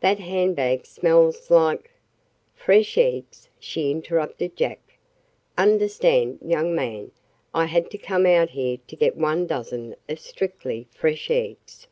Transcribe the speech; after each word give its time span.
"That 0.00 0.18
hand 0.18 0.54
bag 0.54 0.84
smells 0.84 1.50
like" 1.50 1.92
"Fresh 2.54 2.98
eggs," 2.98 3.48
she 3.58 3.90
interrupted 3.90 4.54
Jack. 4.54 4.98
"Understand, 5.56 6.40
young 6.44 6.74
man, 6.74 7.10
I 7.54 7.64
had 7.64 7.90
to 7.92 7.96
come 7.96 8.26
out 8.26 8.50
here 8.50 8.76
to 8.86 8.96
get 8.96 9.16
one 9.16 9.46
dozen 9.46 9.96
of 10.10 10.20
strictly 10.20 10.88
fresh 10.94 11.30
eggs." 11.30 11.86